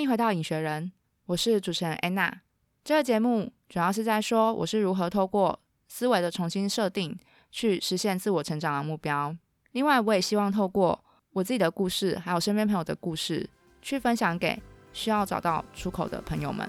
[0.00, 0.90] 欢迎回到影学人，
[1.26, 2.40] 我是主持人安娜。
[2.82, 7.14] 这个节目主要是在说我是如何透过思维的重新设定，
[7.50, 9.36] 去实现自我成长的目标。
[9.72, 10.98] 另外，我也希望透过
[11.34, 13.46] 我自己的故事，还有身边朋友的故事，
[13.82, 14.58] 去分享给
[14.94, 16.66] 需要找到出口的朋友们。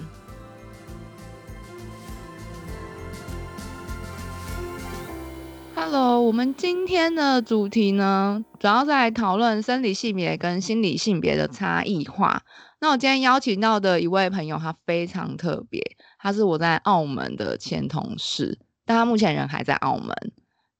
[5.74, 12.44] Hello，我们今天的主题呢，主要在讨论生理性别跟心理性别的差异化。
[12.84, 20.16] 那我今天邀请到的一位朋友，他非常特别，他是我在澳门的前同事，但他目前人还在澳门。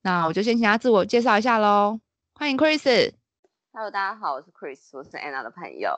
[0.02, 2.00] 那我就先请他自我介绍一下喽，
[2.34, 3.14] 欢迎 Chris。
[3.72, 5.92] Hello，大家好，我是 Chris，我是 Anna 的朋友。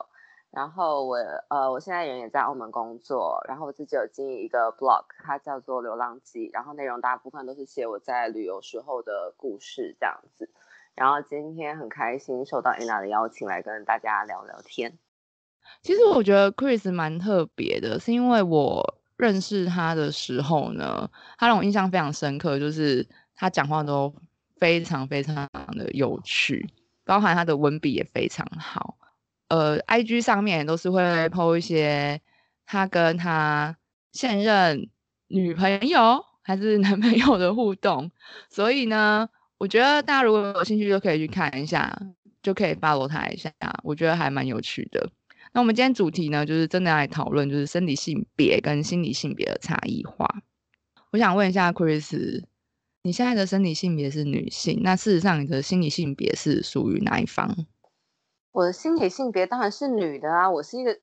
[0.50, 1.16] 然后我
[1.48, 10.50] 呃，我现在人也在澳门工作，然后我自己有经营一个 blog，它叫做《流浪记》，然后内容大部分都是写我在旅游时候的故事这样子。
[10.94, 14.98] 然后今天很开心受到 Anna 的邀请来跟大家聊聊天。
[15.82, 24.14] 其实我觉得 Chris 蛮特别的，是因为我认识他的时候呢，他让我印象非常深刻，就是他讲话都
[24.56, 26.68] 非常非常的有趣，
[27.04, 28.96] 包含他的文笔也非常好。
[29.48, 32.20] 呃，IG 上面都是会 po 一些
[32.66, 33.76] 他跟他
[34.12, 34.88] 现任
[35.28, 38.10] 女朋友还是男朋友的互动，
[38.48, 41.96] 所以呢，我觉得大家如果有兴趣就可以去看一下，
[42.42, 45.08] 就可以 follow 他一下，我觉得还蛮有趣的。
[45.54, 50.42] 那我们今天主题呢，就是真的来讨论就是生理性别跟心理性别的差异化。
[51.12, 52.42] 我想问一下 Chris，
[53.02, 57.66] 你现在的生理性别是女性，那事实上你的心理性别是属于哪一方？
[58.50, 60.98] 我的心理性别当然是女的啊，我是一个，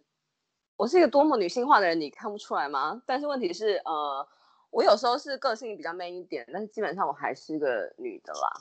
[0.75, 3.01] 我是一个多么女性化的人，你看不出来吗？
[3.05, 4.27] 但是问题是，呃，
[4.69, 8.51] 我有时候是个性比较 man 一点，但是基本上我还是个女的啦。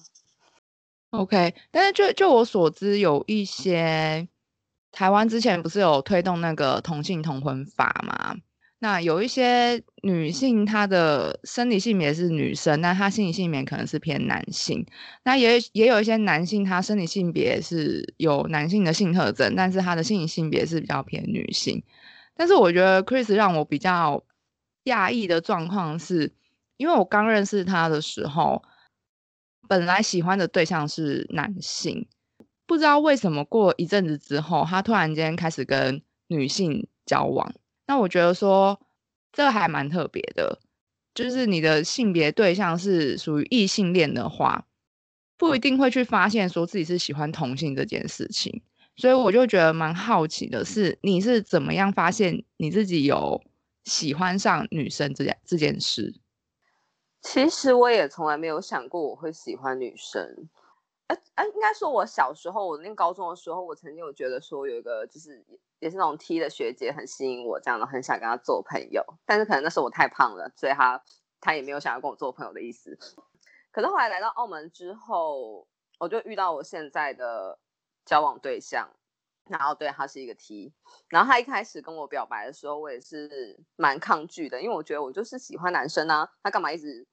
[1.11, 4.29] OK，但是就就我所知，有一些
[4.93, 8.37] 台湾之前不是有推动那个同性同婚法吗？
[8.83, 14.87] 那有一些女性，她的生理性别是女生，那她心理性别可能是偏男性。
[15.23, 21.83] 那也也有一些男性，他生理性别是有男性的性特征，但是他的心理性别是比较偏女性。
[22.35, 24.25] 但是我觉得 Chris 让我比较
[24.85, 26.33] 讶异的状况是，
[26.79, 28.63] 因为我刚认识他的时候，
[29.69, 32.09] 本来喜欢的对象是男性，
[32.71, 37.53] 不知道为什么过一阵子之后，他突然间开始跟女性交往。
[37.89, 38.79] 那我觉得说，
[39.33, 40.61] 这还蛮特别的，
[41.13, 44.69] 就是你的性别对象是属于异性恋的话，
[45.37, 48.63] 不一定会去发现说自己是喜欢同性这件事情。
[48.95, 53.43] 所以我就觉得蛮好奇的是，你是怎么样发现你自己有
[53.83, 56.15] 喜欢上女生这件这件事？
[57.21, 60.49] 其实我也从来没有想过我会喜欢女生。
[61.11, 65.45] 哎哎，应该说，我小时候，我念高中的时候，我曾经有觉得说有一个就是。
[65.81, 71.03] 也是那种 T 的学姐很吸引我，这样的很想跟她做朋友，但是可能那时候我太胖了，所以她
[71.41, 72.99] 她也没有想要跟我做朋友的意思。
[73.73, 75.67] 可是后来来到澳门之后，
[75.99, 77.59] 我就遇到我现在的
[78.05, 78.95] 交往对象，
[79.49, 80.75] 然后对他是一个 T，
[81.09, 87.07] 然后他一开始跟我表白的时候，我也是蛮抗拒的，因为我觉得我就是喜欢男生啊，他干嘛一直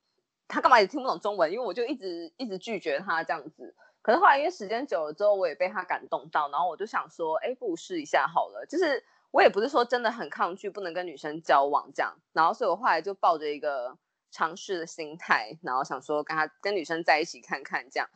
[0.49, 3.73] 他干嘛也听不懂中文，因为我就一直一直拒绝他这样子。
[4.07, 8.65] 可是后来，因为时间久了之后，我也被他感动到，然后我就想说，哎，不如试一下好了。
[8.65, 12.15] 就是我也不是说真的很抗拒，不能跟女生交往这样。
[12.31, 13.97] 然后，所以我后来就抱着一个
[14.31, 18.07] 尝试的心态，然后想说跟他跟女生在一起看看这样。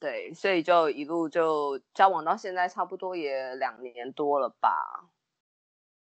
[0.00, 5.08] 对，所以就一路就交往到现在，差不多也两年多了吧。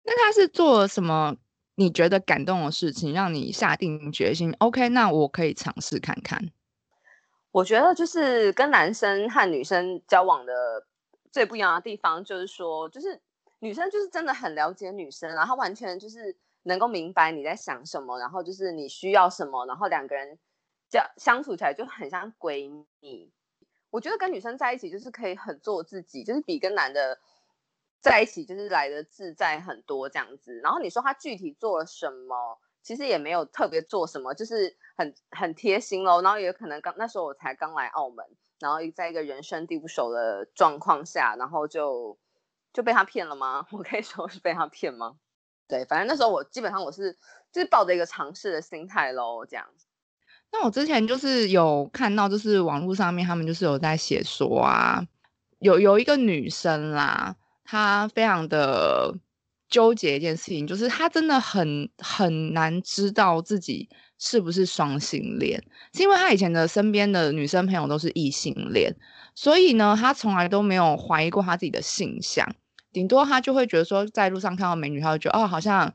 [0.04, 1.38] 那他是做了什么
[1.76, 6.52] 你觉得感动的事情，让你下定决心？OK，那我可以尝试看看。
[7.52, 10.86] 我觉得就是跟男生和女生交往的
[11.32, 13.20] 最不一样的地方，就是说，就是
[13.60, 20.38] 女生就是真的很了解女生，然后完全就是能够明白你在想什么，然后就是你需要什么，然后两个人
[20.90, 23.32] 交相处起来就很像闺蜜。
[23.90, 27.20] 我觉得跟女生在一起就是可以很做自己，就是比跟男的
[28.00, 30.60] 在一起就是来得自在很多这样子。
[30.60, 32.60] 然后你说他具体做了什么？
[32.90, 36.24] 其实也没有特别做什么，就是很很贴心咯。
[36.24, 38.26] 然后也可能刚那时候我才刚来澳门，
[38.60, 42.18] 然后在一个人生地不熟的状况下，然后就
[42.74, 43.64] 就被他骗了吗？
[43.72, 45.18] 我可以说是被他骗吗？
[45.68, 47.16] 对，反正那时候我基本上我是
[47.52, 49.46] 就是抱着一个尝试的心态咯。
[49.46, 49.68] 这样。
[50.52, 55.06] 那我之前就是有看到，就是网络上面他们就是有在写说啊，
[55.60, 59.14] 有有一个女生啦，她非常的。
[59.70, 63.88] 纠结一件事情，就是他真的很很难知道自己
[64.18, 65.64] 是不是双性恋，
[65.94, 68.94] 是因为他以前的身边的女生朋友都是异性恋，
[69.36, 72.48] 所以呢，他从来都没有怀疑过他自己的性向。
[72.92, 75.94] 顶多他就会觉得说，在路上看到美女，他就觉得哦，好像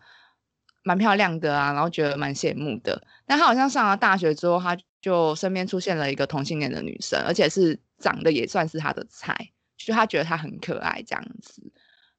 [0.84, 3.02] 蛮漂亮的啊，然后觉得蛮羡慕的。
[3.26, 9.36] 但他好像上了大学之后，他就身边出现了一个同性恋的女生，而且是长得也算是他的菜，
[9.76, 11.60] 就他觉得她很可爱这样子。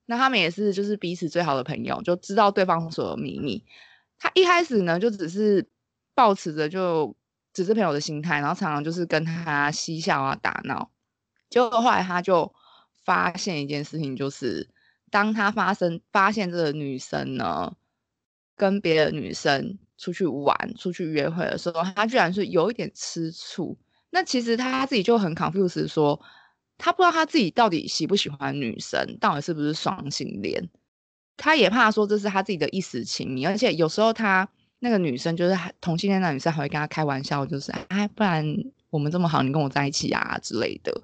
[0.05, 3.63] 那他们也是就是彼此最好的朋友，就知道对方所有秘密。
[4.17, 5.67] 他一开始呢，就只是
[6.13, 7.15] 抱持着就
[7.53, 10.91] 只是朋友的心态，然后常常就是跟他嬉笑啊打闹。
[11.49, 12.53] 结果后来他就。
[13.05, 14.67] 发现一件事情，就是
[15.11, 17.75] 当他发生发现这个女生呢，
[18.55, 23.77] 跟别的女生出去玩、出去约会的时候，他居然是有一点吃醋。
[24.09, 26.19] 那其实他自己就很 confused，说
[26.77, 30.69] 他不知道他自己到底喜不喜欢女生，到底是不是双性恋。
[31.37, 34.47] 他也怕说这是他自己的一时情谊，而且有时候他
[34.79, 38.45] 那个女生就是同性恋的女生，还会跟他开玩笑，就是哎，不然
[38.89, 41.01] 我们这么好，你跟我在一起啊之类的。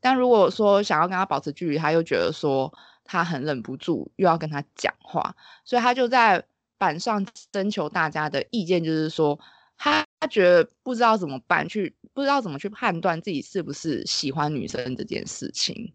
[0.00, 2.72] 但如果说想要跟他保持距离，他又觉得说
[3.04, 5.34] 他很忍不住，又要跟他讲话，
[5.64, 6.44] 所以他就在
[6.76, 9.40] 板上征求大家的意见，就是说
[9.78, 15.92] 他他觉得不知道怎么办，去不知道怎么去判断自己是不是喜欢女生这件事情。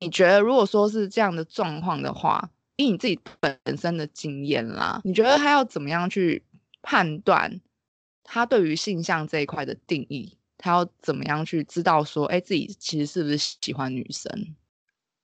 [0.00, 6.42] 你觉得如果说是这样的状况的话，以你自己本身的经验啦，你觉得他要怎么样去
[6.82, 7.60] 判断
[8.24, 10.36] 他对于性向这一块的定义？
[10.58, 14.32] 他要怎么样去知道说，哎，自己其实是不是喜欢女生？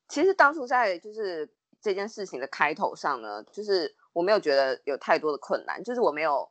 [0.09, 1.49] 其实当初在就是
[1.81, 6.50] 这件事情的开头上呢，就是我没有觉得有太多的困难，就是我没有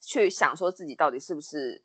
[0.00, 1.82] 去想说自己到底是不是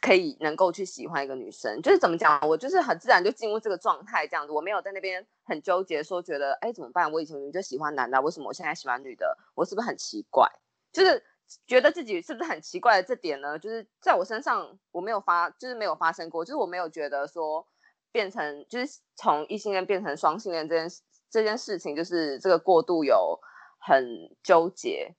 [0.00, 7.12] 可以能够去喜欢一个女生，就是怎么讲，我就是很自然就进入这个状态这样子，我没有在那边很纠结说觉得，哎，怎么办？
[7.12, 9.36] 我以前就喜欢男的，为什么我现在喜欢女的？
[9.54, 10.48] 我是不是很奇怪？
[10.92, 11.22] 就是。
[11.66, 13.58] 觉得自己是不是很奇怪的这点呢？
[13.58, 17.66] 就是在我身上我没有发，就是没有发生过，就是我没有觉得说
[18.12, 20.90] 变成就是从异性恋变成双性恋这件
[21.30, 23.40] 这件事情，就是这个过渡有
[23.78, 24.06] 很
[24.42, 25.14] 纠结。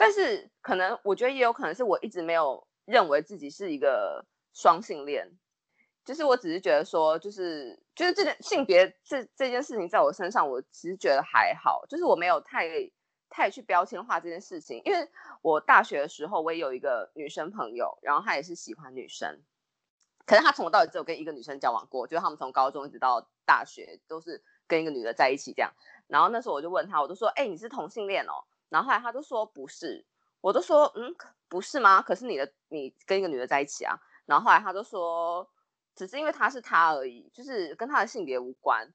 [0.00, 5.30] 但是可能我觉得也有可能是我一直没有认为自己是一个双性恋，
[6.04, 12.90] 就是我只是觉得说，就是就是这件性别这这件事情在我身上，我其实觉得还好，就是我没有太。
[13.32, 15.08] 太去标签化这件事情，因为
[15.40, 19.40] 我大学的时候我也有一个女生朋友，然后她也是喜欢女生，
[20.26, 25.72] 可是她从头到尾只有跟一个女生交往过，就是他们从高中一直到大学都是跟一个女的在一起这样。
[26.08, 30.06] 然后那时候我就问她，我就说：“哎，你是同性恋哦？”然后后来他就说：“不是。”
[30.40, 31.14] 我就说：“嗯，
[31.48, 32.00] 不是吗？
[32.00, 33.94] 可是你的你跟一个女的在一起啊？”
[34.24, 35.46] 然后后来他就说
[35.94, 38.90] ：“只是因为她是她而已，就是跟她的性别无关。”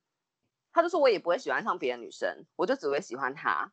[0.74, 3.72] 他就说：“我也不会喜欢上别的女生，我就只会喜欢她。”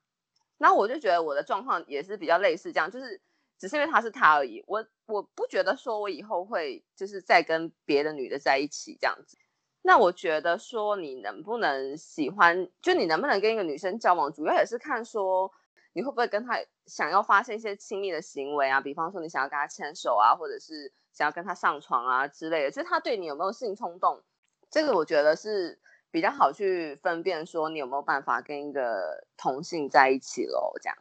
[0.59, 3.21] 那我就觉得我的状况也是比较类似这样，就是
[3.59, 4.63] 只是因为他是他而已。
[4.69, 9.37] 我我不觉得说我以后会就是再跟别的女的在一起这样子。
[9.83, 15.53] 那我觉得说你能不能喜欢，就你能不能跟一个女生交往，主要也是看说
[15.93, 24.23] 你会不会跟他想要发生一些亲密的行为啊，比方说你想要跟他牵手啊，或者是想要跟他上床啊之类的，就是他对你有没有性冲动，
[24.71, 25.79] 这个我觉得是。
[26.15, 30.75] 比较好去分辨说你有没有办法跟一个同性在一起喽？
[30.83, 30.99] 这样。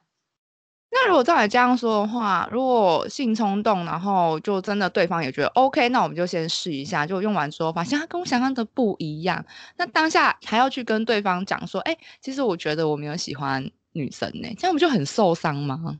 [0.89, 9.45] 那如果照你这样说的话，如果性冲动，然后就真的对方也觉得 OK，那我们就先试一下，就用完之后发现他跟我想象的不一样，
[9.75, 15.99] 那当下还要去跟对方讲说，哎，其实我觉得我没有喜欢女生呢，这样不就很受伤吗？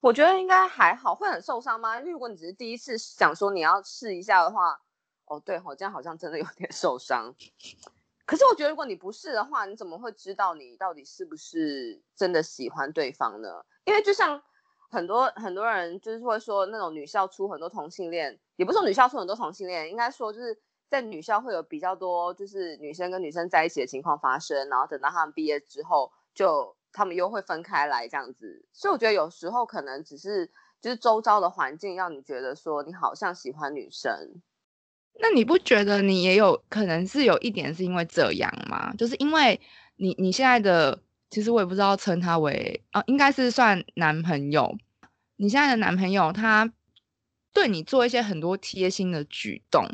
[0.00, 1.98] 我觉得应该还好，会很受伤吗？
[1.98, 4.80] 因为如果你只是第一次想说你要试一下的话，
[5.26, 7.34] 哦，对，我这样好像真的有点受伤。
[8.24, 13.64] 可是我觉得，如果你不试的话，你怎么会知道你到底是不是真的喜欢对方呢？
[13.84, 14.40] 因为就像
[14.88, 28.64] 很多很多人就是会说，那种女校出很多同性恋，也不是说女校出很多同性恋，应该说就是在女校会有比较多就是女生跟女生在一起的情况发生，然后等到他们毕业之后，就他们又会分开来这样子。
[28.72, 34.40] 所以我觉得有时候可能只是就是周遭的环境让你觉得说你好像喜欢女生。
[35.22, 38.92] 那你不觉得你也有可能是有一点是因为这样吗？
[38.94, 39.60] 就是因为
[39.96, 44.74] 你你现在的，其实我也不知道称他为啊，应该是算男朋友。
[45.36, 46.72] 你现在的男朋友他
[47.52, 49.84] 对你做一些很多贴心的举动，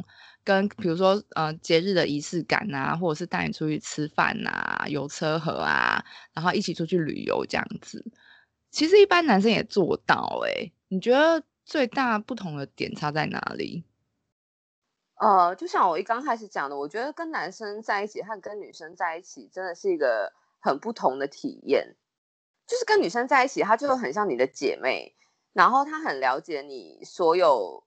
[0.47, 8.05] 跟比如说呃节日的仪式感啊，或者是带你出去吃饭啊、有车河啊，然后一起出去旅游这样子。
[8.71, 13.83] 其实一般男生也做到欸，你觉得最大不同的点差在哪里？
[15.17, 21.97] 呃，就像我一刚开始讲的，我觉得跟男生在一起和跟女生在一起真的是一个很不同的体验。
[22.67, 25.15] 就是跟女生在一起，她就很像你的姐妹，
[25.53, 27.83] 然后她很了解你所有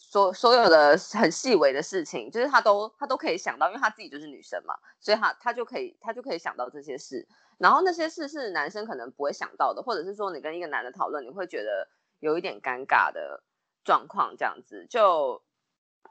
[0.00, 7.26] 所所有的很细微的事情，就是他都他都可以想到，因为他自己就是女生嘛，所以他他就可以他就可以想到这些事。
[7.58, 11.88] 然后那些事是男生可能不会想到的，或者是说你跟一个男的讨论，你会觉得
[12.20, 13.42] 有一点尴尬的
[13.84, 14.86] 状况，这样子。
[14.88, 15.42] 就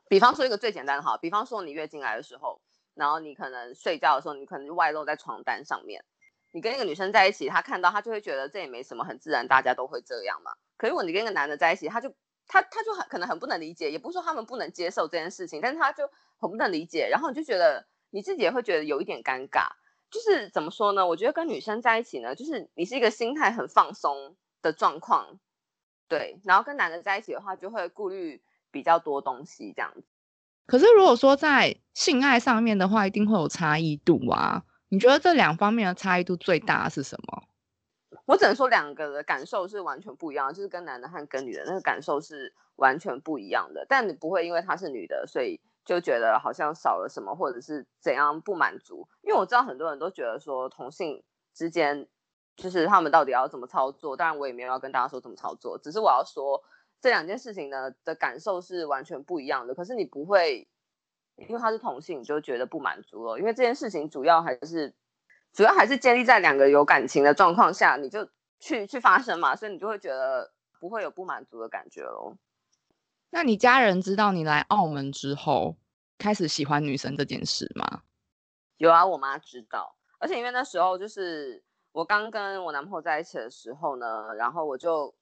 [0.10, 2.62] 比方说一个最简单的哈，比方说你月经来的时候，
[2.94, 6.04] 然后你可能睡觉的时候，你可能外露在床单上面。
[6.52, 10.52] 你跟一个女生在一起，她看到她就会觉得这也没什么，很自然，大家都会这样嘛。
[10.76, 12.14] 可是如果你跟一个男的在一起，他就
[12.48, 19.68] 他他就很可能很不能理解，也不是说他们不能接受这件事情，但是他就很不能理解，然后你就觉得你自己也会觉得有一点尴尬。
[20.10, 21.06] 就是怎么说呢？
[21.06, 25.38] 我觉得跟女生在一起呢，就是你是一个心态很放松的状况，
[26.08, 26.40] 对。
[26.46, 30.04] 然后跟男的在一起的话，就会顾虑比较多东西这样子。
[30.66, 34.64] 可是如果说在性爱上面的话，一定会有差异度啊。
[34.88, 37.44] 你觉得这两方面的差异度最大是什么？
[38.28, 43.88] 我只能说两个的感受是完全不一样，就是跟男的和跟女的那个感受是完全不一样的。
[43.90, 45.60] 但你不会因为她是女的，所以。
[45.88, 52.10] 就觉得好像少了什么，或者是怎样不满足，因为我知道很多人都觉得说同性之间
[52.58, 56.62] 就是他们到底要怎么操作，当然我也没有要跟大家说怎么操作，只是我要说
[57.00, 59.74] 这两件事情呢的感受是完全不一样的。
[59.76, 60.68] 可是你不会
[61.38, 64.94] 因为他是同性你就觉得不满足了，因为这件事情主要还是
[65.54, 68.28] 主要还是建立在两个有感情的状况下，你就
[68.60, 72.38] 去去发生嘛，所以你就会觉得不会有不满足的感觉喽。
[73.30, 75.76] 那你家人知道你来澳门之后
[76.18, 78.04] 开始喜欢女生这件事吗？
[78.78, 85.14] 有啊，我妈知道，而且因为那时候就是我刚跟我男朋友在一起的时候呢，然后我就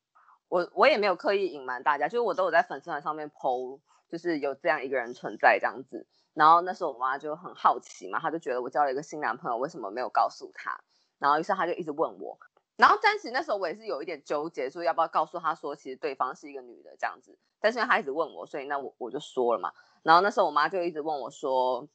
[0.50, 3.80] 我我也没有刻意隐瞒大家，就是我都有在粉丝团上面 po，
[4.10, 6.08] 就是有这样一个人存在这样子。
[6.34, 10.80] 然后那时候我妈就很好奇嘛，她就觉得我交了一个新男朋友，为什么没有告诉她？
[11.18, 12.38] 然后于是她就一直问我。
[12.76, 17.38] 然后暂时那时候我也是有一点纠结，说要不要告诉她说，其实对方是一个女的这样子。
[17.62, 19.72] 但是因为他一直问我，所以那我我就说了嘛。
[20.04, 21.88] 然后那时候我妈就一直问我说，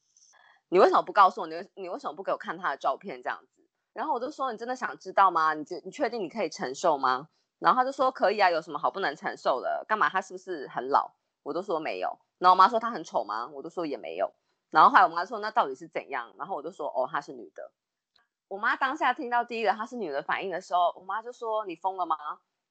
[0.69, 1.47] 你为什么不告诉我？
[1.47, 3.63] 你你为什么不给我看他的照片这样子？
[3.93, 5.53] 然后我就说，你真的想知道吗？
[5.55, 7.29] 你你确定你可以承受吗？
[7.59, 9.85] 然后他就说可以啊，有什么好不能承受的？
[9.87, 10.09] 干嘛？
[10.09, 11.13] 他是不是很老？
[11.43, 12.19] 我都说没有。
[12.39, 13.49] 然后我妈说她很丑吗？
[13.53, 14.33] 我都说也没有。
[14.71, 16.35] 然后后来我妈说那到底是怎样？
[16.39, 17.73] 然后我就说哦，她是女的。
[18.49, 22.17] 我妈当下听到第一个她是女的反应的时候，我妈就说：“你疯了吗？”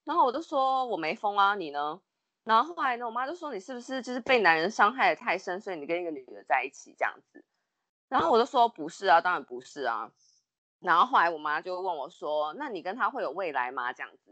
[0.03, 2.01] 然后我就说：“我没疯啊，你呢？”
[2.43, 7.45] 然后后来呢，我妈就说：“你是不是就是被男人伤害的太深，所以你跟一个女的在一起这样子？”
[8.09, 10.11] 然后我就说：“不是啊，当然不是啊。”
[10.79, 14.28] 然后后来我妈就问我说：“那你跟他会有未来吗？”这样子，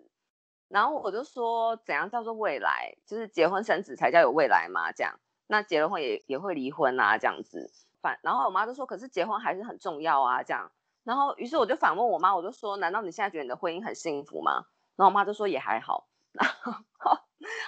[0.69, 2.95] 然后我就说：“怎样叫做未来？
[3.05, 4.91] 就是结婚生子才叫有未来嘛？
[4.91, 7.71] 这样，那结了婚也也会离婚啊，这样子。
[8.01, 10.71] 反然后我妈就说：“可是结婚还是很重要啊，这样。”
[11.03, 14.65] 然后，于是我就反问我妈，我就说：“难道你现在觉得你的婚姻很幸福吗？”
[14.97, 16.07] 然后我妈就说：“也还好。
[16.33, 16.74] ”然后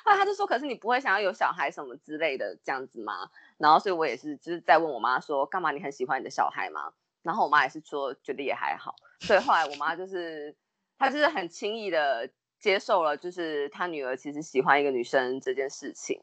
[0.03, 6.91] 后来她就说：“可是你不会想要有小孩什么之类的这样子吗？”然后所以我也是就是在问我妈说：“干嘛你很喜欢你的小孩吗？”
[7.23, 8.95] 然后我妈也是说觉得也还好。
[9.21, 10.55] 所以后来我妈就是
[10.97, 12.29] 她就是很轻易的
[12.59, 16.21] 接受了，就是他女儿其实喜欢一个女生这件事情。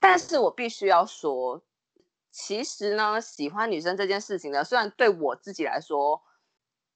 [0.00, 1.62] 但是我必须要说，
[2.30, 6.22] 其实呢，喜欢女生这件事情呢，虽然对我自己来说。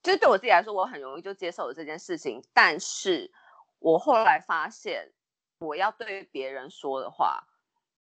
[0.03, 2.43] 就是对我自己来说，我很容易就接受了这件事情。
[2.53, 3.31] 但是
[3.77, 5.13] 我后来发现，
[5.59, 7.43] 我要对别人说的话，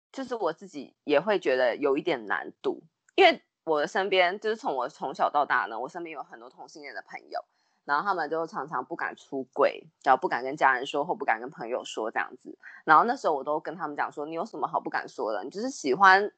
[0.10, 2.82] 就是我自己也会觉得有一点难度。
[3.16, 7.44] 因为我的身边，就是从我从小到大呢，我身边有很多同性恋的朋友，
[7.86, 12.58] 然后他们就常常不敢出柜，然后不敢跟家人说，或不敢跟朋友说这样子。
[12.86, 15.44] 然后那时候我都跟他们讲说：“你有什么好不敢说的？
[15.44, 16.32] 你就是喜欢，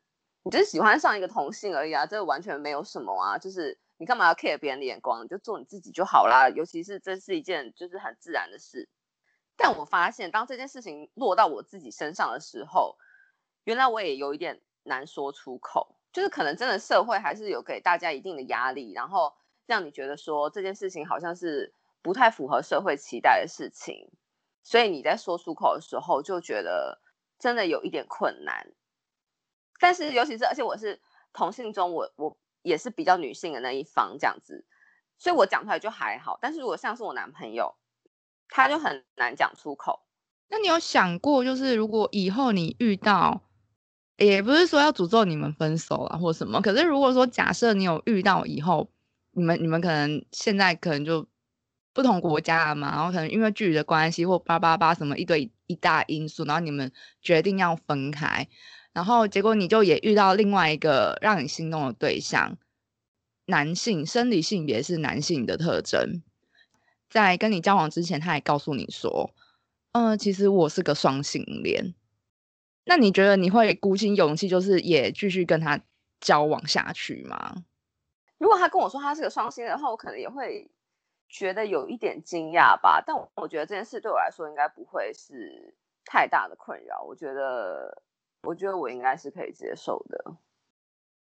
[0.43, 5.23] 你就是喜欢上一个同性而已啊，这完全没有什么啊，就是。”你干嘛要 care 别人的眼光？
[5.23, 6.49] 你就做你自己就好啦。
[6.49, 8.89] 尤其是这是一件就是很自然的事。
[9.55, 12.97] 但我发现，当这件事情落到我自己身上的时候，
[13.63, 15.95] 原来我也有一点难说出口。
[16.11, 19.33] 就是可能真的社会还是有给大家一定的压力，然后
[19.65, 24.09] 让你觉得说这件事情好像是不太符合社会期待的事情，
[24.63, 26.99] 所以你在说出口的时候就觉得
[27.39, 28.71] 真的有一点困难。
[29.79, 30.99] 但是尤其是，而且我是
[31.33, 32.37] 同性中，我我。
[32.65, 34.65] 也是比较女性的那一方这样子，
[35.19, 36.39] 所以我讲出来就还好。
[36.41, 37.75] 但是如果像是我男朋友，
[38.49, 39.99] 他就很难讲出口。
[40.47, 43.43] 那你有想过，就是如果以后你遇到，
[44.17, 48.89] 也不是说要诅咒你们分手啊或什么，可是如果说假设你有遇到以后，
[49.35, 51.27] 你们你们可能现在可能就
[51.93, 58.47] 不同国家嘛，然后可能因为距离的关系或八八八什么一堆一大因素，然后你们决定要分开。
[58.93, 62.57] 然后结果你就也遇到另外一个让你心动的对象，
[63.45, 66.21] 男性，生理性别是男性的特征，
[67.09, 69.33] 在跟你交往之前，他还告诉你说，
[69.91, 71.93] 嗯、其实我是个双性恋。
[72.85, 75.81] 那你觉得你会鼓起勇气，就是也继续跟他
[76.21, 77.63] 交往下去吗？
[78.37, 80.69] 如果他跟我说他是个双星的话，我可能也会
[81.29, 83.01] 觉得有一点惊讶吧。
[83.05, 85.73] 但我我觉得这件事对我来说应该不会是
[86.05, 87.01] 太大的困扰。
[87.03, 88.01] 我觉得，
[88.43, 90.35] 我觉得我应该是可以接受的。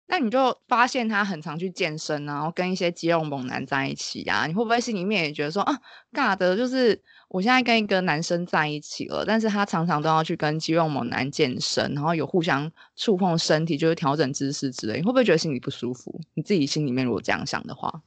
[0.09, 5.81] 那你就发现他很常去健身，然后跟一些肌肉猛男在一起啊，你会不会心里面也觉得说啊，
[6.13, 16.21] 尬的，就是我现在跟一个男生在一起了，但是他常常都要去跟肌肉猛男健身，然后有互相触碰身体，就是调整姿势之类，你会不会觉得心里不舒服？
[16.35, 18.03] 你自己心里面如果这样想的话，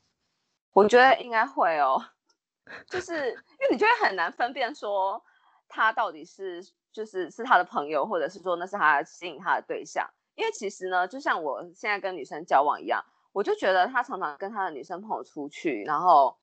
[0.71, 2.01] 我觉得应该会哦，
[2.89, 5.21] 就是因为你觉得很难分辨说
[5.67, 10.09] 他到底是就是是他的朋友，或者是说那是他吸引他的对象。
[10.39, 13.03] 因为其实呢，就像我现在跟女生交往一样，
[13.33, 16.37] 我就觉得他常常跟他的女生朋友出去，然后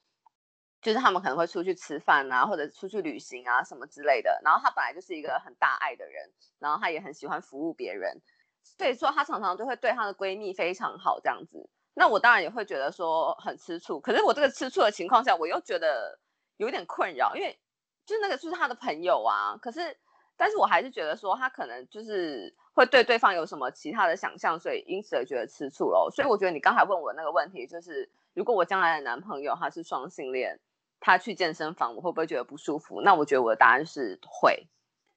[0.83, 4.38] 就是他们可能会出去吃饭啊，或者出去旅行啊什么之类的。
[4.45, 8.21] 然后他本来就是一个很大爱的人，然后他也很喜欢服务别人，
[8.62, 11.67] 所以说他常常就会对他的闺蜜非常好这样子。
[11.95, 16.19] 那我当然也会觉得说很吃醋，可是我这个吃醋的情况下，我又觉得
[16.59, 17.59] 有点困扰，因为
[18.05, 19.97] 就是那个就是他的朋友啊，可是。
[20.38, 26.11] 但是我还是觉得说他可能就是会对对方有什么其他的想象，所以因此而觉得吃醋喽。
[26.11, 30.61] 所以我觉得你刚才问我那个问题，就是如果我将来的男朋友他是双性恋，
[31.00, 33.00] 他去健身房，我会不会觉得不舒服？
[33.00, 34.66] 那我觉得我的答案是会。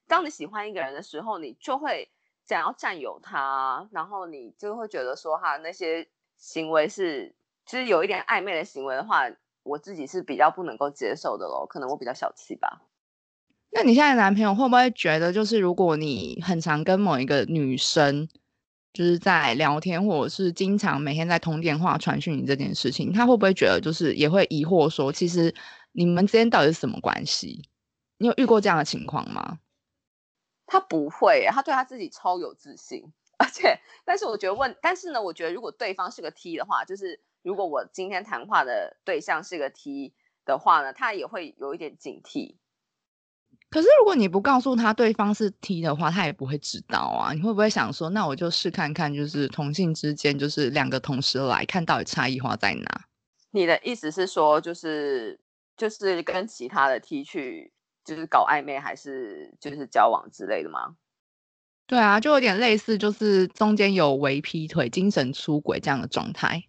[0.08, 2.10] 当你喜欢一个人的时候，你就会
[2.46, 7.36] 想要占有他，然后你就会觉得说哈那些行为是
[7.66, 9.30] 其实有一点暧昧的行为的话，
[9.64, 11.66] 我自己是比较不能够接受的喽。
[11.68, 12.82] 可能我比较小气吧。
[13.72, 18.28] 那你现在男朋友会不会觉得，就是如果你很常跟某一个女生，
[18.94, 25.54] 就是在聊天，或者是经常每天在通电话、传讯你这件事情，他会不会觉得，就是也会疑惑说，其实
[25.92, 27.70] 你们之间到底是什么关系？
[28.18, 29.60] 你有遇过这样的情况吗？
[30.66, 33.04] 他不会，他对他自己超有自信，
[33.38, 42.56] 而且，但是我觉得问，但是呢，我觉得如果对方是个 T 的话，就是如果我今天谈话的对象是个 T 的话呢，他也会有一点警惕。
[43.70, 47.34] 可是如果你不告诉他对方是 T 的话，他也不会知道啊。
[47.34, 53.06] 你会不会想说，那我就试看看，就是同性之间，就是两个同时来看到底差异化在哪？
[53.52, 55.40] 你的意思是说，就是
[55.78, 57.72] 就是跟其他的 T 去，
[58.04, 60.96] 就是搞暧昧，还是就是交往之类的吗？
[61.86, 66.64] 对啊，就有点类似，就是中间有微劈腿、精神出轨这样的状态。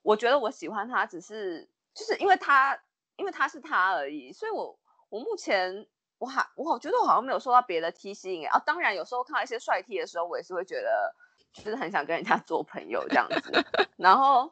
[0.00, 2.78] 我觉得我喜欢他，只是就是因为他，
[3.16, 4.79] 因为他是他而已，所以我。
[5.10, 5.86] 我目前
[6.18, 11.14] 我还我好觉得我好像没有受到别的 T 吸引啊，当然有时候看到一些帅 T 的时候，我也是会觉得
[11.52, 13.52] 就是很想跟人家做朋友这样子。
[13.96, 14.50] 然后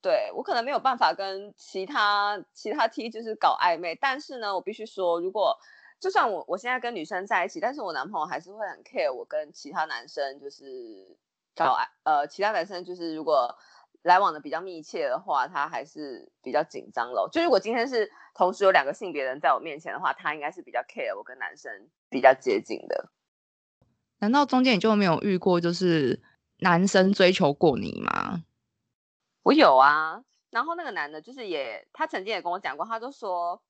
[0.00, 5.56] 对我可能没有办法跟其他其他 T 就是搞暧昧，但是呢，我必须说，如果
[6.00, 11.16] 就算我我现在跟女生在一起，但是我男朋友还是会很 care 我跟其他男生就是
[11.54, 13.56] 搞暧呃其他男生就是如果。
[14.02, 17.28] 来往的比较密切的话，他还是比较紧张咯。
[17.30, 23.10] 就如果今天是同时有两个性别人在我面前的话，他应该是比较 care 我跟男生比较接近的。
[24.18, 26.22] 难道中间你就没有遇过就是
[26.58, 28.44] 男生追求过你吗？
[29.42, 33.62] 我有啊，然后那个男的就是也，他曾经也跟我讲过，他就说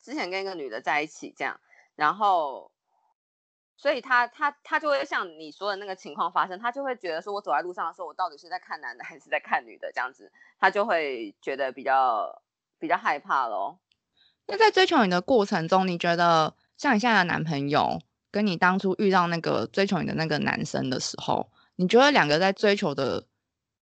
[0.00, 1.60] 之前跟一个女的在一起这样，
[1.96, 2.69] 然后。
[3.80, 12.42] 所以他他他就会像你说的那个情况发生，他就会觉得说，我走在路上的时候，我到底是在看男的还是在看女的这样子，他就会觉得比较
[12.78, 13.78] 比较害怕咯。
[14.46, 23.24] 那在追求你的过程中，你觉得像你现在的男朋友跟你当初遇到那个追求你的那个男生的时候，你觉得两个在追求的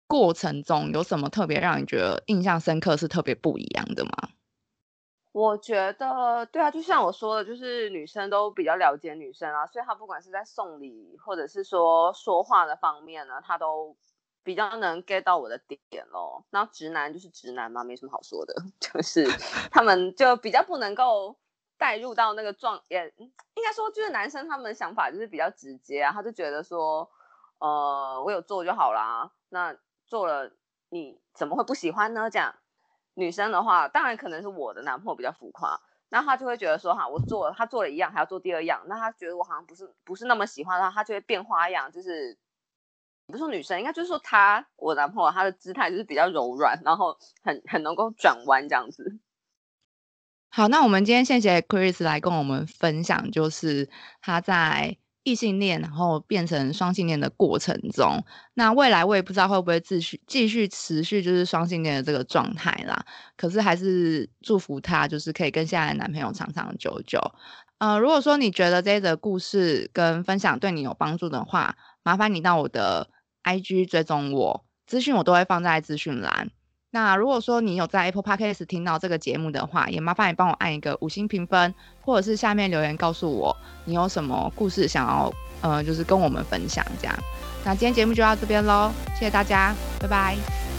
[0.07, 4.29] 过程中有什么特别让你觉得印象深刻，是特别不一样的吗？
[5.33, 13.95] 我觉得对啊，就像我说的，就是女生都比较了解女生啊，所以她不管是在送礼或者是说说话的方面呢，她都
[14.43, 15.57] 比较能 get 到我的
[15.89, 16.43] 点咯。
[16.49, 19.25] 然后直男就是直男嘛，没什么好说的， 就是
[19.71, 21.37] 他们就比较不能够
[21.77, 27.09] 带入到那个状，也应该说就是男生他们的想法就是比较直接啊，他就觉得说，
[27.59, 30.51] 呃，我有做就好啦，那做了
[30.89, 32.29] 你怎么会不喜欢呢？
[32.29, 32.55] 这样。
[33.13, 42.37] 女生的话，当然可能是我的男朋友比较浮夸，那他就会觉得说哈，我做了，他做了一样，还要做第二样，那他觉得我好像不是不是那么喜欢他，他就会变花样，就是
[43.27, 49.19] 不是说女生，应该就是说他，我男朋友他的姿态就是比较柔软，然后很很能够转弯这样子。
[50.49, 53.89] 好，那我们今天谢谢 Chris 来跟我们分享，就是
[54.21, 54.97] 他在。
[55.23, 58.23] 异性恋，然后变成双性恋的过程中，
[58.55, 63.05] 那未来我也不知道会不会继续继续持续就是双性恋的这个状态啦。
[63.37, 67.19] 可是还是祝福他，就是可以跟现在的男朋友长长久久。
[67.77, 73.09] 呃，如果说你觉得这一则故事跟分享对你有帮助的话，麻烦你到我的
[73.43, 76.49] IG 追踪我，资讯我都会放在资讯栏。
[76.93, 87.15] 那如果说你有在 Apple Podcast 听到这个节目的话，也麻烦你帮我按一个五星评分，或者是下面留言告诉我你有什么故事想要，呃，就是跟我们分享这样。
[87.63, 90.70] 那今天节目就到这边喽，谢谢大家，拜拜。